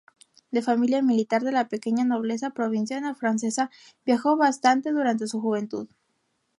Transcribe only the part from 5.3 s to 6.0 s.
juventud.